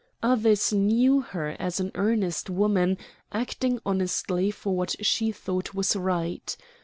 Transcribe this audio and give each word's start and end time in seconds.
Others 0.23 0.73
knew 0.73 1.21
her 1.21 1.55
as 1.59 1.79
an 1.79 1.91
earnest 1.93 2.49
woman, 2.49 2.97
acting 3.31 3.79
honestly 3.85 4.49
for 4.49 4.75
what 4.75 4.95
she 5.05 5.31
thought 5.31 5.75
was 5.75 5.95
right. 5.95 6.55